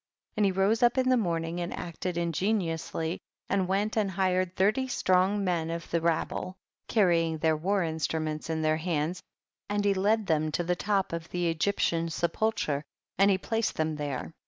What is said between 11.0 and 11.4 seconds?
of